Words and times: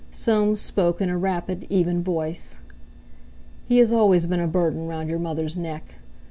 Soames 0.09 0.59
spoke 0.59 0.99
in 0.99 1.09
a 1.11 1.17
rapid, 1.19 1.67
even 1.69 2.01
voice: 2.03 2.57
"He 3.67 3.77
has 3.77 3.93
always 3.93 4.25
been 4.25 4.39
a 4.39 4.47
burden 4.47 4.87
round 4.87 5.11
your 5.11 5.19
mother's 5.19 5.55
neck. 5.55 5.97